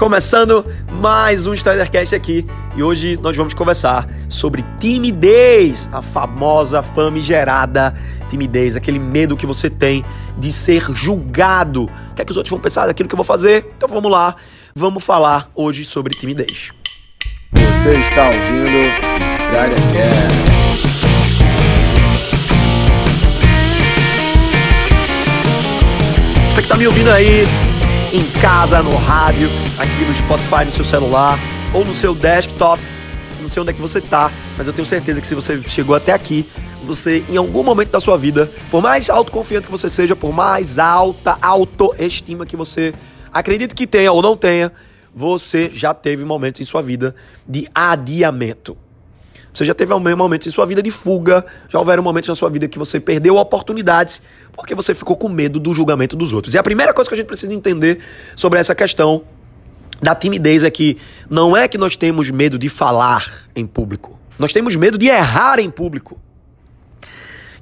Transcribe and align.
Começando 0.00 0.64
mais 0.90 1.46
um 1.46 1.52
Stridercast 1.52 2.14
aqui 2.14 2.46
e 2.74 2.82
hoje 2.82 3.18
nós 3.20 3.36
vamos 3.36 3.52
conversar 3.52 4.08
sobre 4.30 4.64
timidez, 4.78 5.90
a 5.92 6.00
famosa 6.00 6.82
famigerada 6.82 7.94
timidez, 8.26 8.76
aquele 8.76 8.98
medo 8.98 9.36
que 9.36 9.44
você 9.44 9.68
tem 9.68 10.02
de 10.38 10.54
ser 10.54 10.86
julgado. 10.94 11.84
O 11.84 12.14
que 12.14 12.22
é 12.22 12.24
que 12.24 12.30
os 12.30 12.36
outros 12.38 12.50
vão 12.50 12.58
pensar 12.58 12.86
daquilo 12.86 13.10
que 13.10 13.14
eu 13.14 13.18
vou 13.18 13.26
fazer? 13.26 13.70
Então 13.76 13.86
vamos 13.90 14.10
lá, 14.10 14.36
vamos 14.74 15.04
falar 15.04 15.50
hoje 15.54 15.84
sobre 15.84 16.14
timidez. 16.14 16.70
Você 17.52 17.92
está 17.96 18.24
ouvindo 18.30 18.78
Stridercast. 19.42 20.50
Você 26.50 26.62
que 26.62 26.68
tá 26.68 26.76
me 26.78 26.86
ouvindo 26.86 27.10
aí 27.10 27.44
em 28.12 28.28
casa, 28.40 28.82
no 28.82 28.96
rádio, 28.96 29.48
aqui 29.78 30.04
no 30.04 30.14
Spotify, 30.14 30.64
no 30.64 30.72
seu 30.72 30.84
celular 30.84 31.38
ou 31.72 31.84
no 31.84 31.94
seu 31.94 32.14
desktop, 32.14 32.82
não 33.40 33.48
sei 33.48 33.62
onde 33.62 33.70
é 33.70 33.72
que 33.72 33.80
você 33.80 34.00
tá, 34.00 34.32
mas 34.56 34.66
eu 34.66 34.72
tenho 34.72 34.84
certeza 34.84 35.20
que 35.20 35.26
se 35.26 35.34
você 35.34 35.60
chegou 35.62 35.94
até 35.94 36.12
aqui, 36.12 36.48
você 36.82 37.24
em 37.28 37.36
algum 37.36 37.62
momento 37.62 37.90
da 37.90 38.00
sua 38.00 38.16
vida, 38.16 38.50
por 38.70 38.82
mais 38.82 39.08
autoconfiante 39.08 39.66
que 39.66 39.70
você 39.70 39.88
seja, 39.88 40.16
por 40.16 40.32
mais 40.32 40.78
alta 40.78 41.38
autoestima 41.40 42.44
que 42.44 42.56
você 42.56 42.92
acredite 43.32 43.74
que 43.74 43.86
tenha 43.86 44.10
ou 44.10 44.20
não 44.20 44.36
tenha, 44.36 44.72
você 45.14 45.70
já 45.72 45.94
teve 45.94 46.24
momentos 46.24 46.60
em 46.60 46.64
sua 46.64 46.82
vida 46.82 47.14
de 47.48 47.68
adiamento. 47.74 48.76
Você 49.52 49.64
já 49.64 49.74
teve 49.74 49.92
momentos 49.94 50.46
em 50.46 50.50
sua 50.50 50.64
vida 50.64 50.82
de 50.82 50.90
fuga, 50.90 51.44
já 51.68 51.78
houveram 51.78 52.02
momentos 52.02 52.28
na 52.28 52.34
sua 52.34 52.48
vida 52.48 52.68
que 52.68 52.78
você 52.78 53.00
perdeu 53.00 53.36
oportunidades 53.36 54.22
porque 54.52 54.74
você 54.74 54.94
ficou 54.94 55.16
com 55.16 55.28
medo 55.28 55.58
do 55.58 55.74
julgamento 55.74 56.16
dos 56.16 56.32
outros. 56.32 56.54
E 56.54 56.58
a 56.58 56.62
primeira 56.62 56.92
coisa 56.92 57.08
que 57.08 57.14
a 57.14 57.16
gente 57.16 57.26
precisa 57.26 57.52
entender 57.54 58.00
sobre 58.36 58.58
essa 58.58 58.74
questão 58.74 59.22
da 60.02 60.14
timidez 60.14 60.62
é 60.62 60.70
que 60.70 60.98
não 61.28 61.56
é 61.56 61.66
que 61.66 61.78
nós 61.78 61.96
temos 61.96 62.30
medo 62.30 62.58
de 62.58 62.68
falar 62.68 63.48
em 63.54 63.66
público. 63.66 64.18
Nós 64.38 64.52
temos 64.52 64.76
medo 64.76 64.96
de 64.96 65.06
errar 65.06 65.58
em 65.58 65.70
público. 65.70 66.18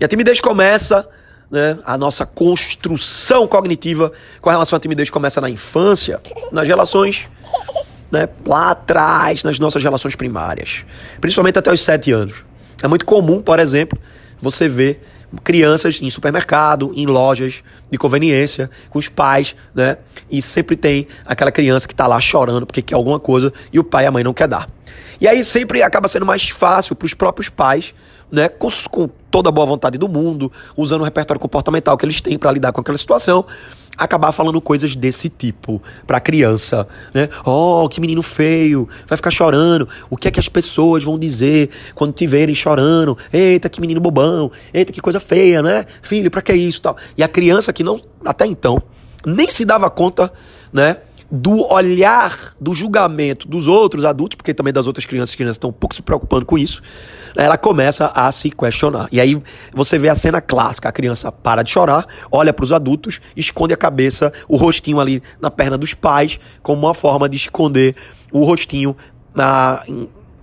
E 0.01 0.05
a 0.05 0.09
timidez 0.09 0.41
começa, 0.41 1.09
né, 1.51 1.79
a 1.85 1.99
nossa 1.99 2.25
construção 2.25 3.49
cognitiva 3.49 4.13
com 4.41 4.51
relação 4.51 4.77
à 4.77 4.81
timidez 4.81 5.11
começa 5.11 5.41
na 5.41 5.51
infância, 5.51 6.21
nas 6.53 6.69
relações 6.69 7.29
né, 8.11 8.29
lá 8.47 8.71
atrás, 8.71 9.43
nas 9.45 9.59
nossas 9.59 9.83
relações 9.83 10.17
primárias, 10.17 10.85
principalmente 11.21 11.59
até 11.59 11.73
os 11.73 11.81
sete 11.81 12.13
anos. 12.13 12.45
É 12.83 12.89
muito 12.89 13.05
comum, 13.05 13.43
por 13.43 13.59
exemplo, 13.59 13.99
você 14.41 14.69
ver 14.69 15.03
crianças 15.45 16.01
em 16.01 16.09
supermercado, 16.09 16.93
em 16.95 17.07
lojas 17.07 17.63
de 17.91 17.99
conveniência, 17.99 18.71
com 18.89 18.99
os 18.99 19.09
pais, 19.09 19.55
né? 19.75 19.99
E 20.31 20.41
sempre 20.41 20.75
tem 20.75 21.07
aquela 21.27 21.53
criança 21.53 21.87
que 21.87 21.93
está 21.93 22.07
lá 22.07 22.19
chorando 22.21 22.67
porque 22.67 22.81
quer 22.81 22.95
alguma 22.95 23.21
coisa 23.21 23.53
e 23.73 23.79
o 23.79 23.85
pai 23.85 24.05
e 24.05 24.07
a 24.07 24.11
mãe 24.11 24.25
não 24.25 24.33
quer 24.33 24.49
dar. 24.49 24.69
E 25.21 25.27
aí 25.27 25.43
sempre 25.43 25.83
acaba 25.83 26.09
sendo 26.09 26.27
mais 26.27 26.49
fácil 26.49 26.95
para 26.95 27.07
os 27.07 27.15
próprios 27.15 27.49
pais, 27.49 27.95
né, 28.31 28.49
com, 28.49 28.69
com, 28.91 29.09
toda 29.31 29.49
a 29.49 29.53
boa 29.53 29.67
vontade 29.67 29.99
do 29.99 30.09
mundo, 30.09 30.51
usando 30.77 31.01
o 31.01 31.05
repertório 31.05 31.41
comportamental 31.41 31.97
que 31.97 32.05
eles 32.05 32.21
têm 32.21 32.39
para 32.39 32.53
lidar 32.53 32.73
com 32.73 32.81
aquela 32.81 32.97
situação, 32.97 33.45
acabar 33.97 34.33
falando 34.33 34.61
coisas 34.61 34.95
desse 34.95 35.29
tipo 35.29 35.83
para 36.07 36.19
a 36.19 36.21
criança, 36.21 36.87
né? 37.13 37.29
Oh, 37.45 37.89
que 37.91 38.01
menino 38.01 38.23
feio, 38.23 38.89
vai 39.07 39.17
ficar 39.17 39.31
chorando. 39.31 39.89
O 40.09 40.17
que 40.17 40.29
é 40.29 40.31
que 40.31 40.39
as 40.39 40.49
pessoas 40.49 41.03
vão 41.03 41.19
dizer 41.19 41.71
quando 41.95 42.13
te 42.13 42.27
verem 42.27 42.55
chorando? 42.55 43.19
Eita, 43.33 43.69
que 43.69 43.81
menino 43.81 44.01
bobão. 44.01 44.51
Eita, 44.73 44.93
que 44.93 45.01
coisa 45.01 45.19
feia, 45.19 45.61
né? 45.61 45.85
Filho, 46.01 46.31
para 46.31 46.41
que 46.41 46.53
isso, 46.55 46.81
tal. 46.81 46.97
E 47.17 47.23
a 47.23 47.29
criança 47.29 47.73
que 47.73 47.83
não 47.83 48.01
até 48.25 48.47
então 48.47 48.81
nem 49.27 49.51
se 49.51 49.65
dava 49.65 49.91
conta, 49.91 50.33
né? 50.73 50.99
Do 51.31 51.71
olhar, 51.71 52.55
do 52.59 52.75
julgamento 52.75 53.47
dos 53.47 53.69
outros 53.69 54.05
adultos, 54.05 54.37
porque 54.37 54.55
também 54.55 54.73
das 54.73 54.87
outras 54.87 55.05
crianças, 55.05 55.31
as 55.31 55.37
crianças 55.37 55.57
estão 55.57 55.71
um 55.71 55.73
pouco 55.73 55.95
se 55.95 56.01
preocupando 56.01 56.47
com 56.47 56.57
isso, 56.57 56.83
ela 57.37 57.59
começa 57.59 58.07
a 58.15 58.33
se 58.33 58.51
questionar. 58.51 59.09
E 59.13 59.21
aí 59.21 59.41
você 59.75 59.99
vê 59.99 60.09
a 60.09 60.15
cena 60.15 60.41
clássica: 60.41 60.89
a 60.89 60.93
criança 60.93 61.31
para 61.31 61.63
de 61.63 61.71
chorar, 61.71 62.07
olha 62.33 62.53
para 62.53 62.65
os 62.65 62.73
adultos, 62.73 63.21
esconde 63.37 63.75
a 63.75 63.77
cabeça, 63.77 64.33
o 64.49 64.57
rostinho 64.57 65.01
ali 65.01 65.23
na 65.41 65.51
perna 65.51 65.77
dos 65.77 65.93
pais, 65.93 66.41
como 66.63 66.87
uma 66.87 66.95
forma 66.95 67.29
de 67.29 67.37
esconder 67.37 67.95
o 68.33 68.45
rostinho 68.45 68.97
na. 69.35 69.83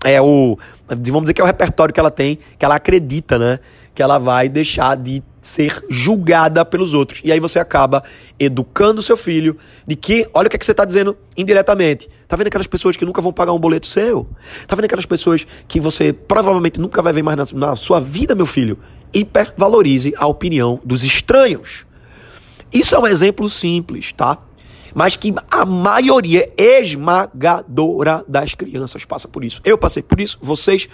É 0.03 0.22
o. 0.22 0.57
Vamos 0.88 1.24
dizer 1.24 1.34
que 1.34 1.41
é 1.41 1.44
o 1.44 1.47
repertório 1.47 1.91
que 1.91 2.00
ela 2.00 2.12
tem, 2.12 2.38
que 2.59 2.63
ela 2.63 2.75
acredita, 2.75 3.40
né? 3.40 3.59
Que 3.95 4.03
ela 4.03 4.19
vai 4.19 4.47
deixar 4.47 4.95
de 4.95 5.24
ser 5.45 5.85
julgada 5.89 6.66
pelos 6.66 6.94
outros. 6.94 7.22
E 7.23 7.31
aí 7.31 7.39
você 7.39 7.59
acaba 7.59 8.03
educando 8.39 9.01
seu 9.01 9.16
filho 9.16 9.56
de 9.85 9.95
que, 9.95 10.28
olha 10.33 10.47
o 10.47 10.50
que, 10.50 10.56
é 10.56 10.59
que 10.59 10.66
você 10.66 10.72
está 10.72 10.83
dizendo 10.83 11.16
indiretamente. 11.38 12.09
Tá 12.28 12.35
vendo 12.35 12.47
aquelas 12.47 12.67
pessoas 12.67 12.97
que 12.97 13.06
nunca 13.06 13.22
vão 13.22 13.31
pagar 13.31 13.53
um 13.53 13.59
boleto 13.59 13.85
seu? 13.85 14.28
Tá 14.67 14.75
vendo 14.75 14.85
aquelas 14.85 15.06
pessoas 15.06 15.45
que 15.67 15.79
você 15.79 16.11
provavelmente 16.11 16.79
nunca 16.79 17.01
vai 17.01 17.13
ver 17.13 17.22
mais 17.22 17.38
na, 17.38 17.67
na 17.67 17.75
sua 17.75 18.00
vida, 18.00 18.33
meu 18.33 18.47
filho? 18.47 18.79
Hipervalorize 19.13 20.13
a 20.17 20.25
opinião 20.25 20.79
dos 20.83 21.03
estranhos. 21.03 21.85
Isso 22.73 22.95
é 22.95 23.00
um 23.00 23.07
exemplo 23.07 23.47
simples, 23.50 24.12
tá? 24.13 24.39
Mas 24.95 25.16
que 25.16 25.33
a 25.51 25.66
maioria 25.66 26.51
esmagadora 26.57 28.25
das 28.27 28.56
crianças 28.56 29.06
passa 29.06 29.27
por 29.27 29.44
isso. 29.44 29.62
Eu 29.63 29.77
passei 29.77 30.01
por 30.01 30.19
isso, 30.19 30.39
vocês 30.41 30.89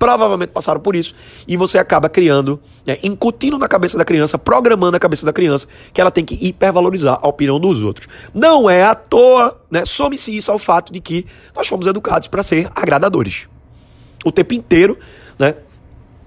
provavelmente 0.00 0.48
passaram 0.48 0.80
por 0.80 0.96
isso, 0.96 1.14
e 1.46 1.58
você 1.58 1.76
acaba 1.76 2.08
criando, 2.08 2.58
né, 2.86 2.96
incutindo 3.02 3.58
na 3.58 3.68
cabeça 3.68 3.98
da 3.98 4.04
criança, 4.04 4.38
programando 4.38 4.96
a 4.96 4.98
cabeça 4.98 5.26
da 5.26 5.32
criança, 5.32 5.68
que 5.92 6.00
ela 6.00 6.10
tem 6.10 6.24
que 6.24 6.34
hipervalorizar 6.40 7.18
a 7.20 7.28
opinião 7.28 7.60
dos 7.60 7.82
outros. 7.84 8.08
Não 8.32 8.68
é 8.68 8.82
à 8.82 8.94
toa, 8.94 9.60
né? 9.70 9.84
Some-se 9.84 10.34
isso 10.34 10.50
ao 10.50 10.58
fato 10.58 10.90
de 10.90 11.00
que 11.00 11.26
nós 11.54 11.68
fomos 11.68 11.86
educados 11.86 12.28
para 12.28 12.42
ser 12.42 12.70
agradadores. 12.74 13.46
O 14.24 14.32
tempo 14.32 14.54
inteiro, 14.54 14.98
né? 15.38 15.54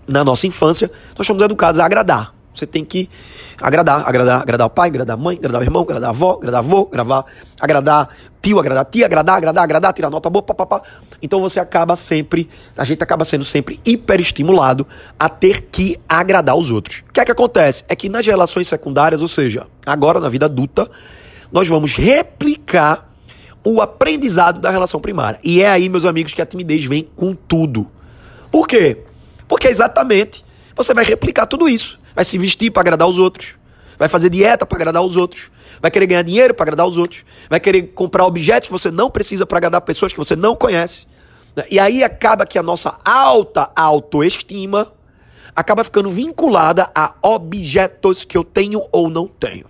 Na 0.08 0.24
nossa 0.24 0.46
infância, 0.46 0.92
nós 1.18 1.26
fomos 1.26 1.42
educados 1.42 1.80
a 1.80 1.86
agradar. 1.86 2.33
Você 2.54 2.68
tem 2.68 2.86
que 2.86 3.10
agradar, 3.62 4.08
agradar, 4.08 4.42
agradar 4.42 4.68
o 4.68 4.70
pai, 4.70 4.90
agradar 4.90 5.16
a 5.16 5.18
mãe, 5.18 5.38
agradar 5.38 5.62
o 5.62 5.64
irmão, 5.64 5.82
agradar 5.82 6.10
a 6.10 6.12
avó, 6.12 6.34
agradar 6.34 6.60
avô, 6.60 6.86
gravar, 6.86 7.26
agradar 7.60 8.10
tio, 8.42 8.60
agradar 8.60 8.86
tia, 8.86 9.06
agradar, 9.06 9.38
agradar, 9.38 9.64
agradar, 9.64 9.94
tirar 9.94 10.10
nota 10.10 10.30
boa, 10.30 10.44
papapá. 10.44 10.82
Então 11.22 11.42
você 11.42 11.60
acaba 11.60 11.96
sempre, 11.96 12.48
a 12.78 12.86
gente 12.86 13.02
acaba 13.02 13.26
sendo 13.26 13.44
sempre 13.44 13.80
hiperestimulado 13.84 14.86
a 15.18 15.28
ter 15.28 15.62
que 15.62 15.98
agradar 16.08 16.56
os 16.56 16.70
outros. 16.70 17.04
O 17.10 17.14
que 17.14 17.20
é 17.20 17.26
que 17.26 17.32
acontece? 17.32 17.84
É 17.88 17.96
que 17.96 18.08
nas 18.08 18.26
relações 18.26 18.68
secundárias, 18.68 19.22
ou 19.22 19.28
seja, 19.28 19.66
agora 19.86 20.20
na 20.20 20.30
vida 20.30 20.46
adulta, 20.46 20.90
nós 21.52 21.68
vamos 21.68 21.96
replicar 21.96 23.10
o 23.64 23.82
aprendizado 23.82 24.60
da 24.60 24.70
relação 24.70 25.00
primária. 25.00 25.40
E 25.44 25.62
é 25.62 25.70
aí, 25.70 25.90
meus 25.90 26.06
amigos, 26.06 26.34
que 26.34 26.42
a 26.42 26.46
timidez 26.46 26.86
vem 26.86 27.08
com 27.16 27.34
tudo. 27.34 27.88
Por 28.52 28.68
quê? 28.68 28.98
Porque 29.48 29.68
exatamente 29.68 30.44
você 30.76 30.94
vai 30.94 31.06
replicar 31.06 31.46
tudo 31.46 31.68
isso 31.70 32.03
vai 32.16 32.24
se 32.26 32.38
vestir 32.38 32.72
para 32.72 32.82
agradar 32.82 33.08
os 33.08 33.18
outros, 33.18 33.56
vai 33.98 34.08
fazer 34.08 34.30
dieta 34.30 34.66
para 34.66 34.78
agradar 34.78 35.04
os 35.04 35.16
outros, 35.16 35.52
vai 35.82 35.92
querer 35.92 36.08
ganhar 36.08 36.22
dinheiro 36.22 36.54
para 36.54 36.64
agradar 36.64 36.88
os 36.88 36.98
outros, 36.98 37.24
vai 37.50 37.60
querer 37.60 37.84
comprar 37.94 38.26
objetos 38.26 38.68
que 38.68 38.72
você 38.72 38.92
não 38.92 39.10
precisa 39.10 39.46
para 39.46 39.58
agradar 39.58 39.82
pessoas 39.82 40.12
que 40.12 40.20
você 40.20 40.36
não 40.36 40.56
conhece. 40.56 41.06
E 41.70 41.80
aí 41.80 42.04
acaba 42.04 42.46
que 42.46 42.58
a 42.58 42.64
nossa 42.64 42.98
alta 43.06 43.72
autoestima 43.76 44.92
acaba 45.56 45.84
ficando 45.84 46.10
vinculada 46.10 46.90
a 46.96 47.14
objetos 47.22 48.24
que 48.24 48.36
eu 48.36 48.44
tenho 48.44 48.82
ou 48.92 49.10
não 49.10 49.28
tenho. 49.28 49.66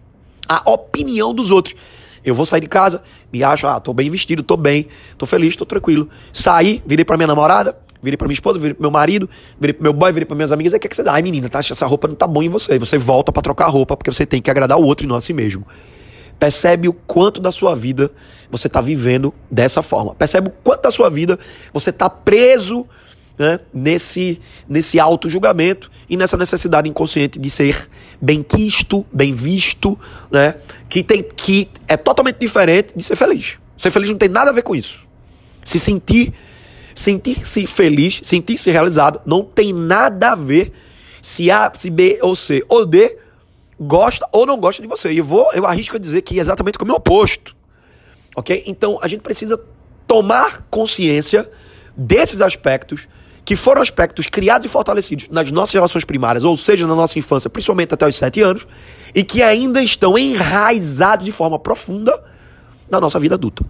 A 0.47 0.69
opinião 0.69 1.33
dos 1.33 1.51
outros. 1.51 1.75
Eu 2.23 2.33
vou 2.33 2.45
sair 2.45 2.61
de 2.61 2.67
casa, 2.67 3.03
me 3.33 3.43
acho, 3.43 3.67
ah, 3.67 3.81
tô 3.81 3.93
bem 3.93 4.09
vestido, 4.09 4.41
tô 4.43 4.55
bem, 4.55 4.87
tô 5.17 5.25
feliz, 5.25 5.57
tô 5.57 5.65
tranquilo. 5.65 6.09
Saí, 6.31 6.81
virei 6.85 7.03
pra 7.03 7.17
minha 7.17 7.27
namorada, 7.27 7.77
virei 8.03 8.17
pra 8.17 8.27
minha 8.27 8.33
esposa, 8.33 8.59
virei 8.59 8.73
pro 8.73 8.83
meu 8.83 8.91
marido, 8.91 9.29
virei 9.59 9.73
pro 9.73 9.83
meu 9.83 9.93
boy, 9.93 10.11
virei 10.11 10.25
pra 10.25 10.35
minhas 10.35 10.51
amigas. 10.51 10.73
Aí 10.73 10.77
o 10.77 10.79
que, 10.79 10.87
é 10.87 10.89
que 10.89 10.95
você 10.95 11.03
dá? 11.03 11.13
Ai, 11.13 11.21
menina, 11.21 11.47
tá, 11.47 11.59
essa 11.59 11.85
roupa 11.87 12.07
não 12.07 12.15
tá 12.15 12.27
bom 12.27 12.43
em 12.43 12.49
você. 12.49 12.77
você 12.77 12.97
volta 12.97 13.31
para 13.31 13.41
trocar 13.41 13.65
a 13.65 13.69
roupa, 13.69 13.95
porque 13.95 14.11
você 14.11 14.25
tem 14.25 14.41
que 14.41 14.51
agradar 14.51 14.77
o 14.77 14.83
outro 14.83 15.05
e 15.05 15.09
não 15.09 15.15
a 15.15 15.21
si 15.21 15.33
mesmo. 15.33 15.65
Percebe 16.37 16.89
o 16.89 16.93
quanto 16.93 17.39
da 17.39 17.51
sua 17.51 17.73
vida 17.73 18.11
você 18.51 18.67
está 18.67 18.81
vivendo 18.81 19.33
dessa 19.49 19.81
forma. 19.81 20.13
Percebe 20.13 20.49
o 20.49 20.51
quanto 20.63 20.81
da 20.81 20.91
sua 20.91 21.09
vida 21.09 21.39
você 21.71 21.89
está 21.89 22.09
preso 22.09 22.85
né, 23.37 23.59
nesse, 23.73 24.39
nesse 24.67 24.99
auto-julgamento 24.99 25.89
e 26.09 26.17
nessa 26.17 26.37
necessidade 26.37 26.89
inconsciente 26.89 27.39
de 27.39 27.49
ser 27.49 27.89
bem 28.21 28.43
quisto, 28.43 29.05
bem 29.11 29.33
visto, 29.33 29.97
né, 30.31 30.55
que, 30.89 31.03
tem, 31.03 31.23
que 31.23 31.69
é 31.87 31.97
totalmente 31.97 32.37
diferente 32.37 32.93
de 32.95 33.03
ser 33.03 33.15
feliz. 33.15 33.57
Ser 33.77 33.91
feliz 33.91 34.09
não 34.09 34.17
tem 34.17 34.29
nada 34.29 34.51
a 34.51 34.53
ver 34.53 34.63
com 34.63 34.75
isso. 34.75 35.05
Se 35.63 35.79
sentir 35.79 36.33
Sentir-se 36.95 37.65
feliz, 37.67 38.19
sentir-se 38.23 38.69
realizado, 38.69 39.21
não 39.25 39.43
tem 39.43 39.73
nada 39.73 40.31
a 40.31 40.35
ver 40.35 40.71
se 41.21 41.49
A, 41.49 41.71
se 41.73 41.89
B 41.89 42.19
ou 42.21 42.35
C 42.35 42.63
ou 42.67 42.85
D 42.85 43.17
gosta 43.79 44.27
ou 44.31 44.45
não 44.45 44.59
gosta 44.59 44.81
de 44.81 44.87
você. 44.87 45.11
E 45.11 45.17
eu 45.17 45.23
vou, 45.23 45.49
eu 45.53 45.65
arrisco 45.65 45.95
a 45.95 45.99
dizer 45.99 46.21
que 46.21 46.37
é 46.37 46.41
exatamente 46.41 46.77
como 46.77 46.91
é 46.91 46.93
o 46.93 46.97
oposto. 46.97 47.55
Ok? 48.35 48.63
Então 48.67 48.99
a 49.01 49.07
gente 49.07 49.21
precisa 49.21 49.59
tomar 50.07 50.61
consciência 50.69 51.49
desses 51.95 52.41
aspectos 52.41 53.07
que 53.45 53.55
foram 53.55 53.81
aspectos 53.81 54.27
criados 54.27 54.65
e 54.65 54.69
fortalecidos 54.69 55.27
nas 55.29 55.51
nossas 55.51 55.73
relações 55.73 56.05
primárias, 56.05 56.43
ou 56.43 56.55
seja, 56.55 56.87
na 56.87 56.95
nossa 56.95 57.19
infância, 57.19 57.49
principalmente 57.49 57.93
até 57.93 58.07
os 58.07 58.15
sete 58.15 58.41
anos, 58.41 58.65
e 59.13 59.23
que 59.23 59.41
ainda 59.41 59.83
estão 59.83 60.17
enraizados 60.17 61.25
de 61.25 61.31
forma 61.31 61.59
profunda 61.59 62.23
na 62.89 63.01
nossa 63.01 63.19
vida 63.19 63.35
adulta. 63.35 63.65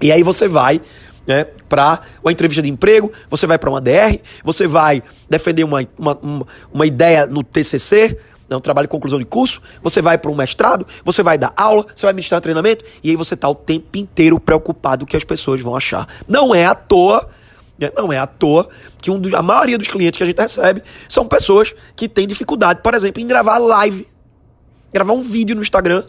E 0.00 0.10
aí 0.10 0.22
você 0.22 0.48
vai 0.48 0.80
né, 1.26 1.44
para 1.68 2.00
uma 2.22 2.32
entrevista 2.32 2.62
de 2.62 2.70
emprego, 2.70 3.12
você 3.30 3.46
vai 3.46 3.58
para 3.58 3.70
uma 3.70 3.80
DR, 3.80 4.18
você 4.42 4.66
vai 4.66 5.02
defender 5.28 5.64
uma, 5.64 5.86
uma, 5.98 6.18
uma, 6.20 6.46
uma 6.72 6.86
ideia 6.86 7.26
no 7.26 7.42
TCC, 7.42 8.18
né, 8.48 8.56
um 8.56 8.60
trabalho 8.60 8.86
de 8.86 8.90
conclusão 8.90 9.18
de 9.18 9.24
curso, 9.24 9.60
você 9.82 10.02
vai 10.02 10.18
para 10.18 10.30
um 10.30 10.34
mestrado, 10.34 10.86
você 11.04 11.22
vai 11.22 11.38
dar 11.38 11.52
aula, 11.56 11.86
você 11.94 12.06
vai 12.06 12.12
ministrar 12.12 12.40
treinamento, 12.40 12.84
e 13.02 13.10
aí 13.10 13.16
você 13.16 13.36
tá 13.36 13.48
o 13.48 13.54
tempo 13.54 13.96
inteiro 13.96 14.38
preocupado 14.38 15.00
com 15.00 15.04
o 15.04 15.08
que 15.08 15.16
as 15.16 15.24
pessoas 15.24 15.60
vão 15.60 15.74
achar. 15.74 16.06
Não 16.28 16.54
é 16.54 16.66
à 16.66 16.74
toa, 16.74 17.28
né, 17.78 17.90
não 17.96 18.12
é 18.12 18.18
à 18.18 18.26
toa 18.26 18.68
que 19.00 19.10
um 19.10 19.18
dos, 19.18 19.32
a 19.34 19.42
maioria 19.42 19.78
dos 19.78 19.88
clientes 19.88 20.16
que 20.16 20.22
a 20.22 20.26
gente 20.26 20.40
recebe 20.40 20.82
são 21.08 21.26
pessoas 21.26 21.74
que 21.96 22.08
têm 22.08 22.26
dificuldade, 22.26 22.80
por 22.82 22.94
exemplo, 22.94 23.20
em 23.22 23.26
gravar 23.26 23.58
live, 23.58 24.06
gravar 24.92 25.12
um 25.12 25.22
vídeo 25.22 25.56
no 25.56 25.62
Instagram, 25.62 26.04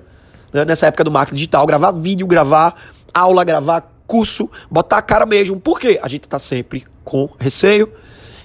né, 0.53 0.65
nessa 0.65 0.87
época 0.87 1.03
do 1.03 1.11
marketing 1.11 1.35
digital, 1.35 1.65
gravar 1.65 1.91
vídeo, 1.91 2.27
gravar 2.27 2.75
aula, 3.13 3.43
gravar 3.43 3.94
curso, 4.07 4.49
botar 4.69 4.97
a 4.97 5.01
cara 5.01 5.25
mesmo. 5.25 5.59
Por 5.59 5.79
quê? 5.79 5.99
A 6.01 6.07
gente 6.07 6.23
está 6.23 6.39
sempre 6.39 6.85
com 7.03 7.29
receio 7.39 7.91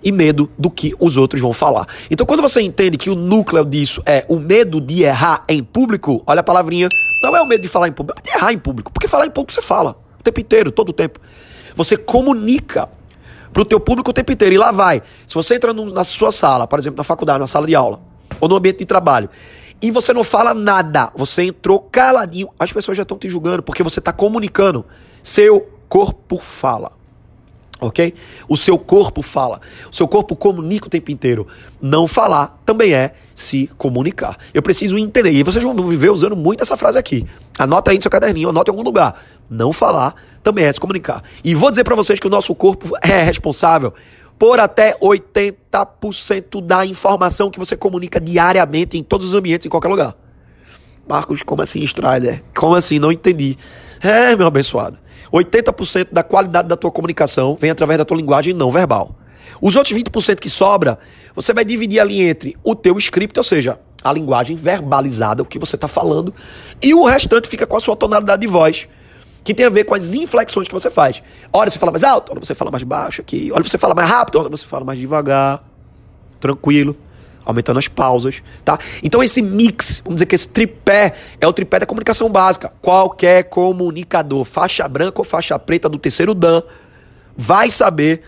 e 0.02 0.10
medo 0.10 0.50
do 0.58 0.70
que 0.70 0.94
os 0.98 1.16
outros 1.16 1.40
vão 1.40 1.52
falar. 1.52 1.86
Então, 2.10 2.26
quando 2.26 2.40
você 2.40 2.60
entende 2.60 2.96
que 2.96 3.10
o 3.10 3.14
núcleo 3.14 3.64
disso 3.64 4.02
é 4.06 4.24
o 4.28 4.36
medo 4.36 4.80
de 4.80 5.02
errar 5.02 5.44
em 5.48 5.62
público, 5.62 6.22
olha 6.26 6.40
a 6.40 6.42
palavrinha, 6.42 6.88
não 7.22 7.36
é 7.36 7.42
o 7.42 7.46
medo 7.46 7.62
de 7.62 7.68
falar 7.68 7.88
em 7.88 7.92
público, 7.92 8.20
é 8.20 8.30
de 8.30 8.36
errar 8.36 8.52
em 8.52 8.58
público. 8.58 8.92
Porque 8.92 9.06
falar 9.06 9.26
em 9.26 9.30
público 9.30 9.52
você 9.52 9.62
fala 9.62 9.96
o 10.18 10.22
tempo 10.22 10.40
inteiro, 10.40 10.72
todo 10.72 10.90
o 10.90 10.92
tempo. 10.92 11.20
Você 11.74 11.96
comunica 11.96 12.88
para 13.52 13.62
o 13.62 13.64
teu 13.64 13.80
público 13.80 14.10
o 14.10 14.12
tempo 14.12 14.32
inteiro. 14.32 14.54
E 14.54 14.58
lá 14.58 14.72
vai. 14.72 15.02
Se 15.26 15.34
você 15.34 15.56
entra 15.56 15.72
no, 15.72 15.86
na 15.86 16.04
sua 16.04 16.32
sala, 16.32 16.66
por 16.66 16.78
exemplo, 16.78 16.98
na 16.98 17.04
faculdade, 17.04 17.40
na 17.40 17.46
sala 17.46 17.66
de 17.66 17.74
aula, 17.74 18.00
ou 18.40 18.48
no 18.48 18.56
ambiente 18.56 18.78
de 18.78 18.86
trabalho, 18.86 19.28
e 19.82 19.90
você 19.90 20.12
não 20.12 20.22
fala 20.22 20.52
nada, 20.52 21.10
você 21.16 21.44
entrou 21.44 21.80
caladinho, 21.80 22.48
as 22.58 22.72
pessoas 22.72 22.96
já 22.96 23.02
estão 23.02 23.18
te 23.18 23.28
julgando 23.28 23.62
porque 23.62 23.82
você 23.82 23.98
está 23.98 24.12
comunicando. 24.12 24.84
Seu 25.22 25.68
corpo 25.88 26.36
fala. 26.36 26.92
Ok? 27.80 28.14
O 28.46 28.56
seu 28.56 28.78
corpo 28.78 29.22
fala. 29.22 29.60
O 29.90 29.96
seu 29.96 30.06
corpo 30.06 30.36
comunica 30.36 30.86
o 30.86 30.90
tempo 30.90 31.10
inteiro. 31.10 31.46
Não 31.80 32.06
falar 32.06 32.60
também 32.64 32.92
é 32.92 33.12
se 33.34 33.68
comunicar. 33.78 34.36
Eu 34.52 34.60
preciso 34.60 34.98
entender. 34.98 35.32
E 35.32 35.42
vocês 35.42 35.64
vão 35.64 35.72
me 35.72 35.96
ver 35.96 36.10
usando 36.10 36.36
muito 36.36 36.62
essa 36.62 36.76
frase 36.76 36.98
aqui. 36.98 37.26
Anota 37.58 37.90
aí 37.90 37.96
no 37.96 38.02
seu 38.02 38.10
caderninho, 38.10 38.50
anota 38.50 38.70
em 38.70 38.72
algum 38.72 38.84
lugar. 38.84 39.22
Não 39.48 39.72
falar 39.72 40.14
também 40.42 40.66
é 40.66 40.72
se 40.72 40.78
comunicar. 40.78 41.22
E 41.42 41.54
vou 41.54 41.70
dizer 41.70 41.84
para 41.84 41.96
vocês 41.96 42.18
que 42.18 42.26
o 42.26 42.30
nosso 42.30 42.54
corpo 42.54 42.94
é 43.02 43.22
responsável 43.22 43.94
por 44.38 44.58
até 44.58 44.96
80% 44.98 46.62
da 46.62 46.84
informação 46.84 47.50
que 47.50 47.58
você 47.58 47.76
comunica 47.76 48.20
diariamente 48.20 48.96
em 48.96 49.02
todos 49.02 49.26
os 49.26 49.34
ambientes, 49.34 49.66
em 49.66 49.70
qualquer 49.70 49.88
lugar. 49.88 50.16
Marcos, 51.06 51.42
como 51.42 51.60
assim, 51.60 51.80
Strider? 51.80 52.42
Como 52.54 52.74
assim? 52.74 52.98
Não 52.98 53.10
entendi. 53.10 53.56
É, 54.00 54.34
meu 54.36 54.46
abençoado. 54.46 54.96
80% 55.32 56.08
da 56.12 56.22
qualidade 56.22 56.68
da 56.68 56.76
tua 56.76 56.90
comunicação 56.90 57.56
vem 57.58 57.70
através 57.70 57.98
da 57.98 58.04
tua 58.04 58.16
linguagem 58.16 58.54
não 58.54 58.70
verbal. 58.70 59.14
Os 59.60 59.76
outros 59.76 59.96
20% 59.96 60.38
que 60.38 60.48
sobra, 60.48 60.98
você 61.34 61.52
vai 61.52 61.64
dividir 61.64 62.00
ali 62.00 62.22
entre 62.22 62.56
o 62.64 62.74
teu 62.74 62.96
script, 62.98 63.38
ou 63.38 63.44
seja, 63.44 63.78
a 64.02 64.12
linguagem 64.12 64.56
verbalizada, 64.56 65.42
o 65.42 65.46
que 65.46 65.58
você 65.58 65.76
está 65.76 65.86
falando, 65.86 66.34
e 66.82 66.94
o 66.94 67.04
restante 67.04 67.48
fica 67.48 67.66
com 67.66 67.76
a 67.76 67.80
sua 67.80 67.94
tonalidade 67.94 68.40
de 68.40 68.46
voz, 68.46 68.88
que 69.44 69.52
tem 69.52 69.66
a 69.66 69.70
ver 69.70 69.84
com 69.84 69.94
as 69.94 70.14
inflexões 70.14 70.66
que 70.66 70.72
você 70.74 70.90
faz. 70.90 71.22
Hora 71.52 71.68
você 71.68 71.78
fala 71.78 71.92
mais 71.92 72.04
alto, 72.04 72.30
hora 72.30 72.40
você 72.40 72.54
fala 72.54 72.70
mais 72.70 72.82
baixo 72.82 73.20
aqui, 73.20 73.50
hora 73.52 73.62
você 73.62 73.76
fala 73.76 73.94
mais 73.94 74.08
rápido, 74.08 74.38
hora 74.38 74.48
você 74.48 74.64
fala 74.64 74.84
mais 74.84 74.98
devagar, 74.98 75.62
tranquilo 76.38 76.96
aumentando 77.44 77.78
as 77.78 77.88
pausas, 77.88 78.42
tá? 78.64 78.78
Então 79.02 79.22
esse 79.22 79.42
mix, 79.42 80.00
vamos 80.04 80.16
dizer 80.16 80.26
que 80.26 80.34
esse 80.34 80.48
tripé 80.48 81.14
é 81.40 81.46
o 81.46 81.52
tripé 81.52 81.78
da 81.78 81.86
comunicação 81.86 82.28
básica. 82.30 82.72
Qualquer 82.80 83.44
comunicador, 83.44 84.44
faixa 84.44 84.86
branca 84.88 85.20
ou 85.20 85.24
faixa 85.24 85.58
preta 85.58 85.88
do 85.88 85.98
terceiro 85.98 86.34
dan, 86.34 86.62
vai 87.36 87.70
saber 87.70 88.22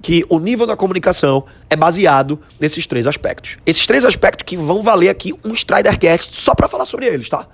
que 0.00 0.24
o 0.28 0.38
nível 0.38 0.66
da 0.66 0.76
comunicação 0.76 1.44
é 1.70 1.76
baseado 1.76 2.40
nesses 2.60 2.86
três 2.86 3.06
aspectos. 3.06 3.56
Esses 3.64 3.86
três 3.86 4.04
aspectos 4.04 4.44
que 4.44 4.56
vão 4.56 4.82
valer 4.82 5.08
aqui 5.08 5.32
um 5.44 5.52
Stridercast 5.52 6.34
só 6.34 6.54
para 6.54 6.68
falar 6.68 6.84
sobre 6.84 7.06
eles, 7.06 7.28
tá? 7.28 7.46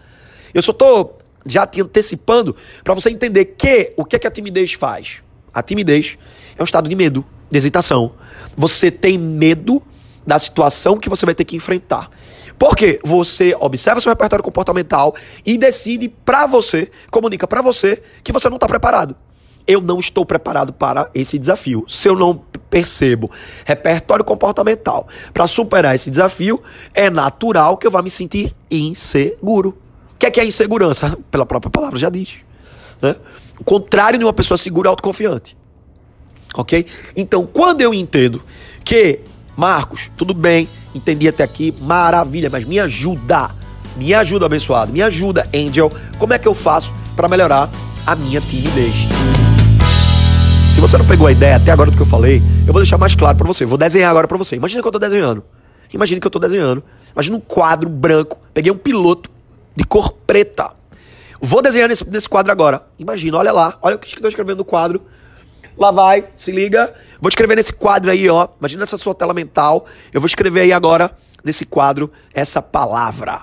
Eu 0.54 0.62
só 0.62 0.72
tô 0.72 1.10
já 1.44 1.66
te 1.66 1.80
antecipando 1.80 2.56
para 2.82 2.94
você 2.94 3.10
entender 3.10 3.44
que 3.44 3.92
o 3.96 4.04
que 4.04 4.16
é 4.16 4.18
que 4.18 4.26
a 4.26 4.30
timidez 4.30 4.72
faz. 4.72 5.18
A 5.52 5.62
timidez 5.62 6.18
é 6.56 6.62
um 6.62 6.64
estado 6.64 6.88
de 6.88 6.96
medo, 6.96 7.24
de 7.50 7.58
hesitação. 7.58 8.12
Você 8.56 8.90
tem 8.90 9.18
medo 9.18 9.82
da 10.28 10.38
situação 10.38 10.98
que 10.98 11.08
você 11.08 11.24
vai 11.24 11.34
ter 11.34 11.44
que 11.44 11.56
enfrentar. 11.56 12.10
Porque 12.58 13.00
você 13.02 13.56
observa 13.58 13.98
seu 13.98 14.10
repertório 14.10 14.44
comportamental 14.44 15.14
e 15.44 15.56
decide 15.56 16.08
para 16.08 16.46
você, 16.46 16.90
comunica 17.10 17.46
para 17.46 17.62
você 17.62 18.02
que 18.22 18.30
você 18.30 18.48
não 18.50 18.56
está 18.56 18.66
preparado. 18.66 19.16
Eu 19.66 19.80
não 19.80 19.98
estou 19.98 20.26
preparado 20.26 20.72
para 20.72 21.10
esse 21.14 21.38
desafio. 21.38 21.84
Se 21.88 22.08
eu 22.08 22.14
não 22.14 22.42
percebo 22.68 23.30
repertório 23.64 24.24
comportamental 24.24 25.08
para 25.32 25.46
superar 25.46 25.94
esse 25.94 26.10
desafio, 26.10 26.62
é 26.92 27.08
natural 27.08 27.78
que 27.78 27.86
eu 27.86 27.90
vá 27.90 28.02
me 28.02 28.10
sentir 28.10 28.54
inseguro. 28.70 29.78
O 30.14 30.18
que 30.18 30.26
é, 30.26 30.30
que 30.30 30.40
é 30.40 30.44
insegurança? 30.44 31.16
Pela 31.30 31.46
própria 31.46 31.70
palavra 31.70 31.98
já 31.98 32.10
diz. 32.10 32.34
Né? 33.00 33.16
O 33.58 33.64
contrário 33.64 34.18
de 34.18 34.24
uma 34.26 34.32
pessoa 34.32 34.58
segura 34.58 34.88
é 34.88 34.90
autoconfiante. 34.90 35.56
Ok? 36.54 36.84
Então, 37.16 37.46
quando 37.46 37.80
eu 37.80 37.94
entendo 37.94 38.42
que 38.84 39.20
Marcos, 39.58 40.08
tudo 40.16 40.32
bem, 40.32 40.68
entendi 40.94 41.26
até 41.26 41.42
aqui, 41.42 41.74
maravilha, 41.80 42.48
mas 42.48 42.64
me 42.64 42.78
ajuda, 42.78 43.50
me 43.96 44.14
ajuda, 44.14 44.46
abençoado, 44.46 44.92
me 44.92 45.02
ajuda, 45.02 45.48
Angel, 45.52 45.90
como 46.16 46.32
é 46.32 46.38
que 46.38 46.46
eu 46.46 46.54
faço 46.54 46.92
para 47.16 47.26
melhorar 47.26 47.68
a 48.06 48.14
minha 48.14 48.40
timidez? 48.40 48.94
Se 50.72 50.80
você 50.80 50.96
não 50.96 51.04
pegou 51.04 51.26
a 51.26 51.32
ideia 51.32 51.56
até 51.56 51.72
agora 51.72 51.90
do 51.90 51.96
que 51.96 52.02
eu 52.04 52.06
falei, 52.06 52.40
eu 52.68 52.72
vou 52.72 52.80
deixar 52.80 52.98
mais 52.98 53.16
claro 53.16 53.36
para 53.36 53.48
você. 53.48 53.66
vou 53.66 53.76
desenhar 53.76 54.08
agora 54.12 54.28
para 54.28 54.38
você. 54.38 54.54
Imagina 54.54 54.80
que 54.80 54.86
eu 54.86 54.92
tô 54.92 54.98
desenhando. 55.00 55.42
Imagina 55.92 56.20
que 56.20 56.26
eu 56.28 56.30
tô 56.30 56.38
desenhando. 56.38 56.84
Imagina 57.12 57.36
um 57.36 57.40
quadro 57.40 57.90
branco. 57.90 58.38
Peguei 58.54 58.70
um 58.70 58.78
piloto 58.78 59.28
de 59.74 59.82
cor 59.82 60.12
preta. 60.24 60.70
Vou 61.40 61.60
desenhar 61.60 61.88
nesse, 61.88 62.08
nesse 62.08 62.28
quadro 62.28 62.52
agora. 62.52 62.86
Imagina, 62.96 63.38
olha 63.38 63.50
lá. 63.50 63.76
Olha 63.82 63.96
o 63.96 63.98
que 63.98 64.06
eu 64.06 64.14
estou 64.14 64.28
escrevendo 64.28 64.58
no 64.58 64.64
quadro. 64.64 65.02
Lá 65.78 65.92
vai, 65.92 66.28
se 66.34 66.50
liga. 66.50 66.92
Vou 67.20 67.28
escrever 67.28 67.54
nesse 67.54 67.72
quadro 67.72 68.10
aí, 68.10 68.28
ó. 68.28 68.48
Imagina 68.58 68.82
essa 68.82 68.98
sua 68.98 69.14
tela 69.14 69.32
mental. 69.32 69.86
Eu 70.12 70.20
vou 70.20 70.26
escrever 70.26 70.62
aí 70.62 70.72
agora, 70.72 71.16
nesse 71.44 71.64
quadro, 71.64 72.10
essa 72.34 72.60
palavra. 72.60 73.42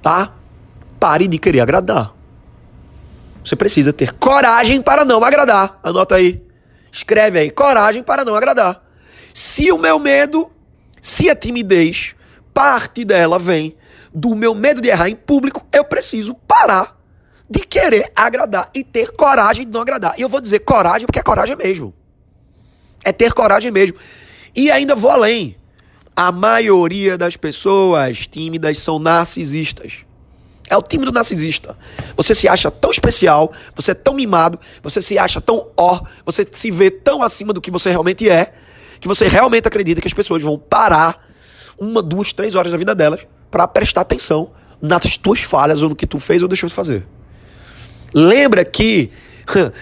Tá? 0.00 0.32
Pare 1.00 1.26
de 1.26 1.38
querer 1.38 1.60
agradar. 1.60 2.14
Você 3.44 3.56
precisa 3.56 3.92
ter 3.92 4.12
coragem 4.12 4.80
para 4.80 5.04
não 5.04 5.24
agradar. 5.24 5.78
Anota 5.82 6.14
aí. 6.14 6.42
Escreve 6.92 7.40
aí. 7.40 7.50
Coragem 7.50 8.02
para 8.02 8.24
não 8.24 8.36
agradar. 8.36 8.82
Se 9.34 9.72
o 9.72 9.78
meu 9.78 9.98
medo, 9.98 10.50
se 11.00 11.28
a 11.28 11.34
timidez, 11.34 12.14
parte 12.54 13.04
dela 13.04 13.38
vem 13.38 13.76
do 14.14 14.34
meu 14.34 14.54
medo 14.54 14.80
de 14.80 14.88
errar 14.88 15.08
em 15.08 15.16
público, 15.16 15.66
eu 15.72 15.84
preciso 15.84 16.34
parar 16.34 16.95
de 17.48 17.60
querer 17.60 18.10
agradar 18.14 18.70
e 18.74 18.82
ter 18.82 19.12
coragem 19.12 19.64
de 19.64 19.72
não 19.72 19.80
agradar. 19.80 20.14
E 20.18 20.22
eu 20.22 20.28
vou 20.28 20.40
dizer 20.40 20.60
coragem 20.60 21.06
porque 21.06 21.20
é 21.20 21.22
coragem 21.22 21.56
mesmo. 21.56 21.94
É 23.04 23.12
ter 23.12 23.32
coragem 23.32 23.70
mesmo. 23.70 23.96
E 24.54 24.70
ainda 24.70 24.94
vou 24.94 25.10
além. 25.10 25.56
A 26.14 26.32
maioria 26.32 27.16
das 27.16 27.36
pessoas 27.36 28.26
tímidas 28.26 28.78
são 28.80 28.98
narcisistas. 28.98 30.06
É 30.68 30.76
o 30.76 30.82
tímido 30.82 31.12
narcisista. 31.12 31.76
Você 32.16 32.34
se 32.34 32.48
acha 32.48 32.70
tão 32.70 32.90
especial, 32.90 33.52
você 33.74 33.92
é 33.92 33.94
tão 33.94 34.14
mimado, 34.14 34.58
você 34.82 35.00
se 35.00 35.16
acha 35.16 35.40
tão 35.40 35.68
ó, 35.76 36.00
você 36.24 36.44
se 36.50 36.70
vê 36.70 36.90
tão 36.90 37.22
acima 37.22 37.52
do 37.52 37.60
que 37.60 37.70
você 37.70 37.90
realmente 37.90 38.28
é, 38.28 38.52
que 38.98 39.06
você 39.06 39.28
realmente 39.28 39.68
acredita 39.68 40.00
que 40.00 40.08
as 40.08 40.14
pessoas 40.14 40.42
vão 40.42 40.58
parar 40.58 41.24
uma, 41.78 42.02
duas, 42.02 42.32
três 42.32 42.54
horas 42.56 42.72
da 42.72 42.78
vida 42.78 42.94
delas 42.94 43.26
para 43.50 43.68
prestar 43.68 44.00
atenção 44.00 44.50
nas 44.80 45.16
tuas 45.16 45.40
falhas 45.40 45.82
ou 45.82 45.90
no 45.90 45.96
que 45.96 46.06
tu 46.06 46.18
fez 46.18 46.42
ou 46.42 46.48
deixou 46.48 46.68
de 46.68 46.74
fazer. 46.74 47.06
Lembra 48.16 48.64
que. 48.64 49.10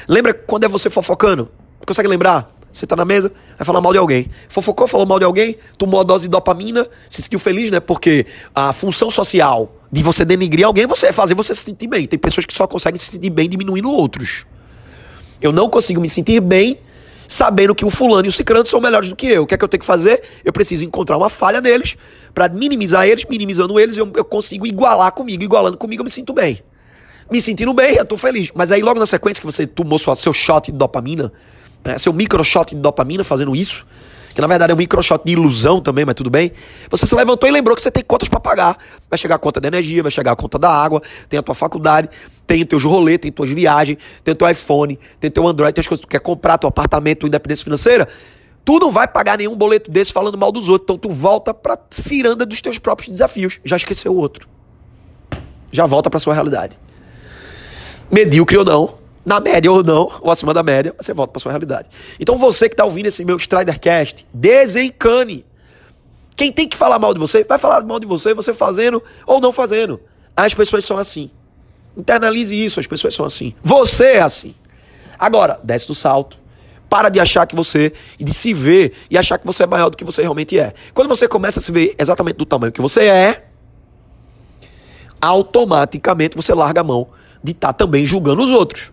Lembra 0.08 0.34
quando 0.34 0.64
é 0.64 0.68
você 0.68 0.90
fofocando? 0.90 1.48
Consegue 1.86 2.08
lembrar? 2.08 2.52
Você 2.72 2.84
tá 2.84 2.96
na 2.96 3.04
mesa, 3.04 3.30
vai 3.56 3.64
falar 3.64 3.80
mal 3.80 3.92
de 3.92 3.98
alguém. 4.00 4.28
Fofocou, 4.48 4.88
falou 4.88 5.06
mal 5.06 5.20
de 5.20 5.24
alguém, 5.24 5.56
tomou 5.78 6.00
a 6.00 6.02
dose 6.02 6.24
de 6.24 6.30
dopamina, 6.30 6.88
se 7.08 7.22
sentiu 7.22 7.38
feliz, 7.38 7.70
né? 7.70 7.78
Porque 7.78 8.26
a 8.52 8.72
função 8.72 9.08
social 9.08 9.76
de 9.92 10.02
você 10.02 10.24
denigrir 10.24 10.66
alguém 10.66 10.84
você 10.84 11.06
é 11.06 11.12
fazer 11.12 11.34
você 11.34 11.54
se 11.54 11.62
sentir 11.62 11.86
bem. 11.86 12.08
Tem 12.08 12.18
pessoas 12.18 12.44
que 12.44 12.52
só 12.52 12.66
conseguem 12.66 12.98
se 12.98 13.06
sentir 13.06 13.30
bem 13.30 13.48
diminuindo 13.48 13.88
outros. 13.88 14.44
Eu 15.40 15.52
não 15.52 15.70
consigo 15.70 16.00
me 16.00 16.08
sentir 16.08 16.40
bem 16.40 16.80
sabendo 17.28 17.72
que 17.72 17.84
o 17.84 17.90
fulano 17.90 18.26
e 18.26 18.28
o 18.28 18.32
cicrano 18.32 18.66
são 18.66 18.80
melhores 18.80 19.08
do 19.08 19.14
que 19.14 19.28
eu. 19.28 19.44
O 19.44 19.46
que 19.46 19.54
é 19.54 19.56
que 19.56 19.64
eu 19.64 19.68
tenho 19.68 19.78
que 19.80 19.86
fazer? 19.86 20.24
Eu 20.44 20.52
preciso 20.52 20.84
encontrar 20.84 21.16
uma 21.16 21.28
falha 21.28 21.60
neles 21.60 21.96
para 22.34 22.48
minimizar 22.48 23.06
eles, 23.06 23.24
minimizando 23.30 23.78
eles, 23.78 23.96
eu, 23.96 24.10
eu 24.16 24.24
consigo 24.24 24.66
igualar 24.66 25.12
comigo. 25.12 25.44
Igualando 25.44 25.78
comigo, 25.78 26.00
eu 26.00 26.04
me 26.04 26.10
sinto 26.10 26.32
bem 26.32 26.60
me 27.30 27.40
sentindo 27.40 27.72
bem, 27.72 27.96
eu 27.96 28.04
tô 28.04 28.16
feliz. 28.16 28.50
Mas 28.54 28.70
aí 28.70 28.82
logo 28.82 28.98
na 28.98 29.06
sequência 29.06 29.40
que 29.40 29.46
você 29.46 29.66
tomou 29.66 29.98
sua, 29.98 30.16
seu 30.16 30.32
shot 30.32 30.70
de 30.70 30.78
dopamina, 30.78 31.32
né, 31.84 31.98
seu 31.98 32.12
micro 32.12 32.42
shot 32.44 32.74
de 32.74 32.80
dopamina 32.80 33.24
fazendo 33.24 33.54
isso, 33.54 33.86
que 34.34 34.40
na 34.40 34.46
verdade 34.46 34.72
é 34.72 34.74
um 34.74 34.78
micro 34.78 35.00
shot 35.02 35.24
de 35.24 35.32
ilusão 35.32 35.80
também, 35.80 36.04
mas 36.04 36.14
tudo 36.14 36.28
bem. 36.28 36.52
Você 36.90 37.06
se 37.06 37.14
levantou 37.14 37.48
e 37.48 37.52
lembrou 37.52 37.76
que 37.76 37.82
você 37.82 37.90
tem 37.90 38.02
contas 38.02 38.28
para 38.28 38.40
pagar. 38.40 38.76
Vai 39.08 39.16
chegar 39.16 39.36
a 39.36 39.38
conta 39.38 39.60
da 39.60 39.68
energia, 39.68 40.02
vai 40.02 40.10
chegar 40.10 40.32
a 40.32 40.36
conta 40.36 40.58
da 40.58 40.70
água, 40.70 41.00
tem 41.28 41.38
a 41.38 41.42
tua 41.42 41.54
faculdade. 41.54 42.08
tem 42.46 42.64
teus 42.66 42.82
rolês, 42.82 43.18
tem 43.18 43.30
tuas 43.30 43.50
viagens, 43.50 43.98
tem 44.22 44.34
teu 44.34 44.48
iPhone, 44.48 44.98
tem 45.20 45.30
teu 45.30 45.46
Android, 45.46 45.72
tem 45.72 45.80
as 45.80 45.86
coisas 45.86 46.04
que 46.04 46.08
tu 46.08 46.10
quer 46.10 46.20
comprar, 46.20 46.58
teu 46.58 46.68
apartamento, 46.68 47.20
tua 47.20 47.28
independência 47.28 47.64
financeira. 47.64 48.08
Tu 48.64 48.78
não 48.78 48.90
vai 48.90 49.06
pagar 49.06 49.38
nenhum 49.38 49.54
boleto 49.54 49.90
desse 49.90 50.12
falando 50.12 50.38
mal 50.38 50.50
dos 50.50 50.68
outros. 50.68 50.84
Então 50.84 50.98
tu 50.98 51.10
volta 51.10 51.52
pra 51.52 51.78
ciranda 51.90 52.46
dos 52.46 52.60
teus 52.62 52.78
próprios 52.78 53.10
desafios. 53.10 53.60
Já 53.64 53.76
esqueceu 53.76 54.12
o 54.12 54.16
outro. 54.16 54.48
Já 55.70 55.86
volta 55.86 56.08
pra 56.08 56.18
sua 56.18 56.32
realidade. 56.32 56.78
Medíocre 58.10 58.56
ou 58.56 58.64
não, 58.64 58.98
na 59.24 59.40
média 59.40 59.70
ou 59.72 59.82
não, 59.82 60.10
ou 60.20 60.30
acima 60.30 60.52
da 60.52 60.62
média, 60.62 60.94
você 61.00 61.14
volta 61.14 61.32
pra 61.32 61.40
sua 61.40 61.50
realidade. 61.50 61.88
Então 62.20 62.36
você 62.36 62.68
que 62.68 62.76
tá 62.76 62.84
ouvindo 62.84 63.06
esse 63.06 63.24
meu 63.24 63.36
Stridercast, 63.36 64.26
desencane. 64.32 65.44
Quem 66.36 66.52
tem 66.52 66.68
que 66.68 66.76
falar 66.76 66.98
mal 66.98 67.14
de 67.14 67.20
você, 67.20 67.44
vai 67.44 67.58
falar 67.58 67.82
mal 67.84 67.98
de 67.98 68.06
você, 68.06 68.34
você 68.34 68.52
fazendo 68.52 69.02
ou 69.26 69.40
não 69.40 69.52
fazendo. 69.52 70.00
As 70.36 70.52
pessoas 70.52 70.84
são 70.84 70.98
assim. 70.98 71.30
Internalize 71.96 72.54
isso, 72.54 72.80
as 72.80 72.86
pessoas 72.86 73.14
são 73.14 73.24
assim. 73.24 73.54
Você 73.62 74.04
é 74.14 74.20
assim. 74.20 74.54
Agora, 75.18 75.60
desce 75.62 75.86
do 75.86 75.94
salto. 75.94 76.42
Para 76.90 77.08
de 77.08 77.18
achar 77.18 77.46
que 77.46 77.56
você, 77.56 77.92
e 78.18 78.24
de 78.24 78.32
se 78.32 78.52
ver 78.52 78.92
e 79.10 79.16
achar 79.16 79.38
que 79.38 79.46
você 79.46 79.62
é 79.62 79.66
maior 79.66 79.90
do 79.90 79.96
que 79.96 80.04
você 80.04 80.22
realmente 80.22 80.58
é. 80.58 80.74
Quando 80.92 81.08
você 81.08 81.26
começa 81.26 81.58
a 81.58 81.62
se 81.62 81.72
ver 81.72 81.94
exatamente 81.98 82.36
do 82.36 82.44
tamanho 82.44 82.72
que 82.72 82.80
você 82.80 83.06
é, 83.06 83.46
automaticamente 85.20 86.36
você 86.36 86.52
larga 86.52 86.82
a 86.82 86.84
mão 86.84 87.08
de 87.44 87.52
estar 87.52 87.68
tá 87.68 87.72
também 87.74 88.06
julgando 88.06 88.42
os 88.42 88.50
outros. 88.50 88.90